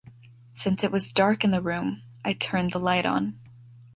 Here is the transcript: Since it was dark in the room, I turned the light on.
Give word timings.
Since 0.51 0.83
it 0.83 0.91
was 0.91 1.13
dark 1.13 1.43
in 1.43 1.51
the 1.51 1.61
room, 1.61 2.01
I 2.25 2.33
turned 2.33 2.71
the 2.71 2.79
light 2.79 3.05
on. 3.05 3.39